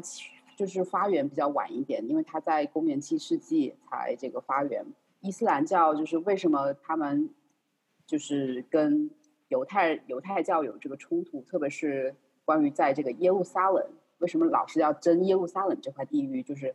[0.55, 4.85] 就是发源比较晚一点，因为它在公元七世纪才这个发源。
[5.21, 7.31] 伊斯兰教就是为什么他们
[8.07, 9.11] 就是跟
[9.49, 12.15] 犹太犹太教有这个冲突，特别是
[12.45, 13.83] 关于在这个耶路撒冷，
[14.19, 16.43] 为什么老是要争耶路撒冷这块地域？
[16.43, 16.75] 就是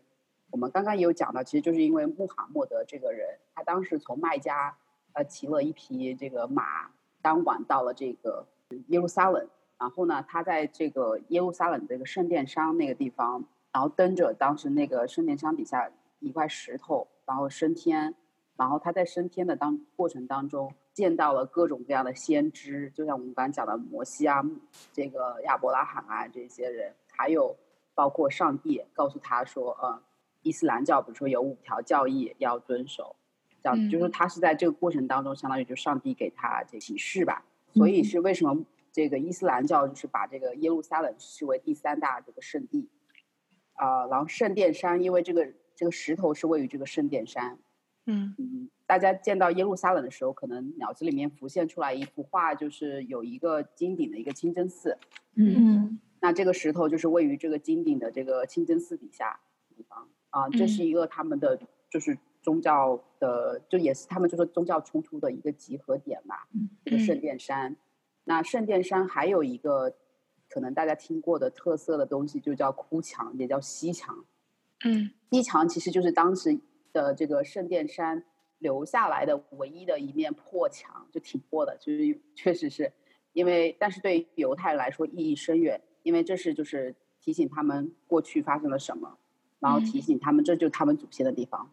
[0.52, 4.76] 我们刚刚也有讲到，其实就是因为穆罕默德这个人，他当时从麦加
[5.14, 6.89] 呃骑了一匹这个马，
[7.22, 8.45] 当晚到了这个
[8.88, 9.47] 耶路撒冷。
[9.78, 15.89] 然后呢，他在这个耶路撒冷这个圣殿山那个地方，然后登着当时那个圣殿山底下
[16.20, 18.16] 一块石头，然后升天。
[18.58, 24.43] 然后他在升天的当过程当中，见到了各种各样的先知，就像我们刚刚讲的摩西啊，
[24.91, 27.56] 这个亚伯拉罕啊这些人，还有
[27.95, 30.02] 包括上帝告诉他说，呃，
[30.50, 33.16] 伊斯兰教比如说有五条教义要遵守，
[33.62, 37.45] 这样就是他是在这个过程当中，相当于就上帝给他这启示吧。
[37.74, 38.66] 所以是为什么？
[38.91, 42.89] 这个伊斯兰教就是把这个耶路撒冷视为第三大这个圣地，
[43.74, 47.60] 啊，然后圣殿山，因为这个这个石头是位于这个圣殿山，
[48.08, 48.34] 嗯。
[48.39, 54.97] 嗯，大家见到耶路撒冷的时候，可能脑子里面浮现出来一幅画，就是有一个金顶的一个清真寺，
[55.36, 59.39] 嗯，那这个石头就是位于这个金顶的这个清真寺底下
[60.30, 61.60] 啊，这是一个他们的
[61.90, 66.48] 就是宗教的，就也是他们就是宗教冲突的一个集合点吧，
[66.86, 67.76] 这个圣殿山。
[68.24, 69.96] 那圣殿山还有一个
[70.50, 74.26] 可能大家听过的特色的东西，就叫哭墙，也叫西墙。
[74.86, 76.60] 嗯，西墙其实就是当时
[76.94, 78.24] 的这个圣殿山
[78.60, 82.94] 留下来的唯一的一面破墙，就挺破的，就是确实是
[83.34, 89.18] 因为，但是对于犹太人来说意义深远，因为这是就是提醒他们过去发生了什么，
[89.60, 91.72] 然后提醒他们这就是他们祖先的地方。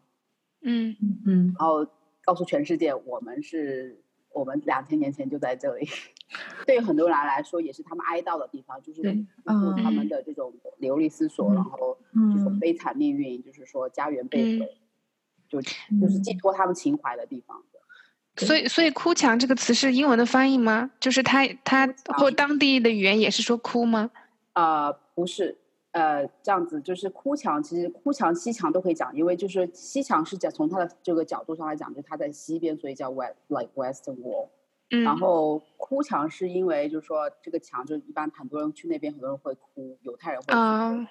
[0.61, 1.87] 嗯嗯，然后
[2.23, 4.03] 告诉全世界，我们是。
[4.33, 5.89] 我们两千年前就在这里，
[6.67, 9.01] 对于很多人来说也是他们哀悼的地方，就是
[9.43, 11.97] 他们的这种流离失所，然后
[12.35, 14.77] 这种悲惨命运，就是说家园被毁，
[15.49, 17.63] 就就是寄托他们情怀的地方。
[18.35, 20.91] 所以，所以“哭墙”这个词是英文的翻译吗？
[20.99, 24.11] 就是他他或当地的语言也是说“哭”吗？
[24.53, 25.57] 啊，不是。
[25.91, 34.49] 呃，这样子就是哭墙，其实哭墙、西墙都可以讲，因为就是西墙是讲从它的这个角度上来讲，就它在西边，所以叫 west like western wall。
[34.91, 35.03] 嗯。
[35.03, 40.45] 然后哭墙是因为就是说这个墙就一般很多人去那边，很多人会哭，犹太人会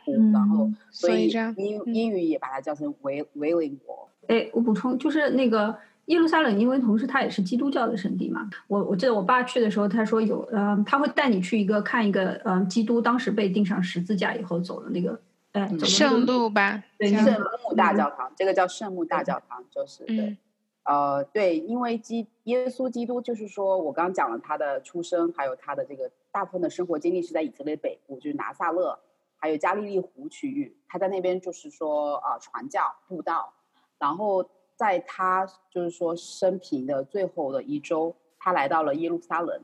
[0.04, 4.08] 哭，然后所以英英语也把它叫成 wailing wall。
[4.28, 5.76] 哎，我补充就是那个。
[6.06, 8.48] 耶路撒冷，因为同时它也是基督教的圣地嘛。
[8.68, 15.20] 我我记得我爸去的时候，他说有，呃，他会带你去一个看一个，嗯，基督当时被钉上十字架以后走的那个
[15.52, 16.24] 哎，圣。
[16.24, 17.24] 路吧，对圣
[17.68, 20.36] 母大教堂，这个叫圣母大教堂，就是对，
[20.84, 28.96] 呃，对，因为基耶稣基督就是说我刚刚讲了他的出生，还有他的这个大部分的生活经历是在以色列北部，就是拿撒勒，
[29.36, 33.52] 还有加利利湖区域，他在那边就是说啊传教布道，
[33.98, 39.60] 然后在他就是说生平的最后的一周，他来到了耶路撒冷，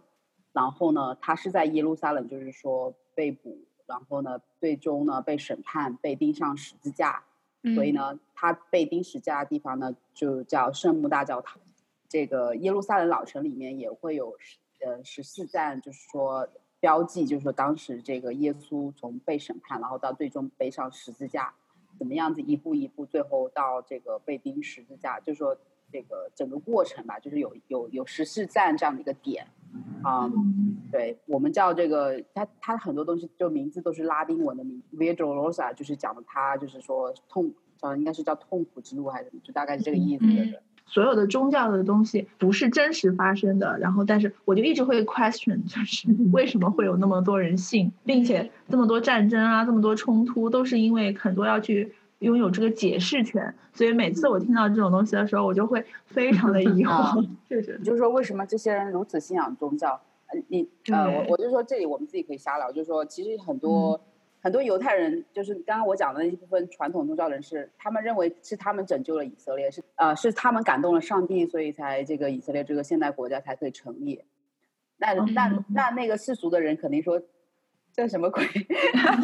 [0.53, 3.59] 然后呢，他是在耶路撒冷就是说被捕。
[3.85, 7.25] 然后呢，最终呢被审判，被钉上十字架。
[7.75, 11.61] 所以呢，他被钉十字架的地方呢，就叫圣母大教堂。
[12.09, 14.35] 这个耶路撒冷老城里面也会有
[14.81, 16.49] 呃十四站，就是说
[16.81, 21.53] 标记，就是说当时这个耶稣从被审判，然后到最终背上十字架，
[22.03, 25.57] 怎么样子一步一步，最后到这个被钉十字架，就是说
[25.89, 29.47] 这个整个过程吧，就是有有有十四站这样的一个点。
[30.03, 30.29] 啊，
[30.91, 40.25] 对我们叫这个，它它很多东西就名字都是拉丁文的名 v i d o l o s a 就是讲的他就是说痛，呃，应该是叫痛苦之路还是什么，就大概是这个意思。
[40.87, 51.95] 所有的宗教的东西不是真实发生的，然后但是我就一直会 question， 就是为什么会有那么多人信，并且这么多战争啊，这么多冲突，都是因为很多要去。
[52.23, 57.27] 拥有这个解释权，所以每次我听到这种东西的时候，我就会非常的疑 惑。
[57.49, 60.01] 确实，就是说为什么这些人如此信仰宗教？
[60.47, 64.01] 你呃，我我就说这里我们自己可以瞎聊，就是说其实很多
[64.43, 74.23] 很多犹太人，就是刚刚我讲的那一部分传统宗教人士，他们认为是他们拯救了以色列，是呃是他们感动了上帝，所以才这个以色列这个现代国家才可以成立。
[74.99, 77.23] 那那那那个世俗的人肯定说。
[77.95, 78.43] 这什么鬼？
[78.95, 79.23] 他们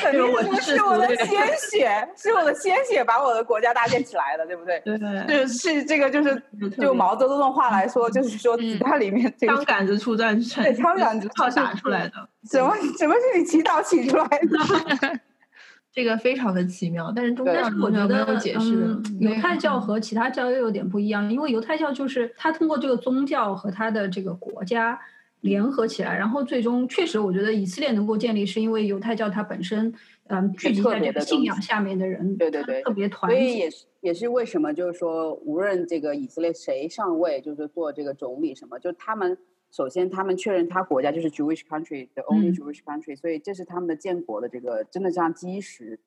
[0.00, 4.80] 肯定说是我的鲜血，是我的鲜血把我的国家搭建起来的，对不对？
[4.80, 6.42] 对，就是这个，就是
[6.80, 12.28] 就毛泽东的话来说，就是说子弹里面枪杆子出战场，对，枪杆子靠打出来的。
[12.50, 15.20] 什么什么是你祈祷起出来的？
[15.94, 19.00] 这个非常的奇妙，但是中间我觉得解释的。
[19.20, 24.98] 犹太教和其他教又有点不一样，因为犹太教就是他通过这个宗教和他的这个国家。
[25.42, 33.38] 联合起来，然后最终确实，我觉得以色列能够建立，是因为犹太教它本身，嗯，聚集在这个信仰下面的人，对对对，特别团结。
[33.38, 39.38] 所以也是也是为什么，就是说，无论这个以色列谁上位，就是做这个总理什么，就他们
[39.70, 46.00] 首先他们确认他国家就是 Jewish country，the only Jewish country，所以这是他们的建国的这个真的像基石。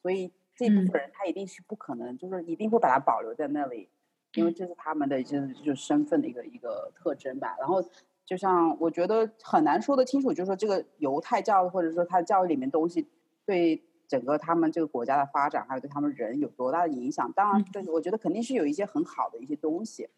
[0.00, 3.88] 所以这部分人他一定是不可能，就是一定会把它保留在那里，
[4.34, 7.56] 因为这是他们的就是就是身份的一个一个特征吧。
[7.58, 7.84] 然后。
[8.26, 13.08] 就像我觉得很难说得清楚，就是说这个犹太教或者说他教育里面东西，
[13.46, 17.32] 对整个他们这个国家的发展，还有对他们人有多大的影响。
[17.32, 20.08] 当然，对我觉得肯定是有一些很好的一些东西。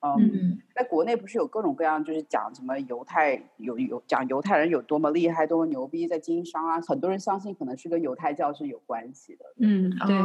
[0.00, 9.44] 嗯，在国内不是有各种各样，就是讲什么犹太有有讲犹太人有多么厉害、多么牛逼，在经商啊，很多人相信可能是跟犹太教是有关系的。
[9.58, 10.16] 嗯，对。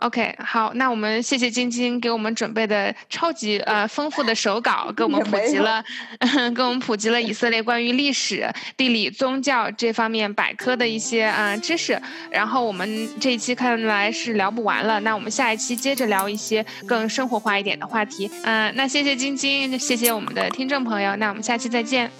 [0.00, 5.84] OK，好，那我们谢谢晶晶给我们准备的超级呃丰富的手稿，给我们普及了，
[6.56, 12.00] 给我们普及了以色列关于历史、地理、宗教这方面百科的一些啊知识。
[12.30, 18.30] 然后我们这一期看来是聊不完了，那我们下一期接着聊一些更生活化一点的话题。
[18.44, 22.10] 嗯，那谢谢晶晶，谢谢我们的听众朋友，那我们下期再见，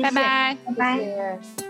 [0.00, 1.65] 拜拜，拜拜。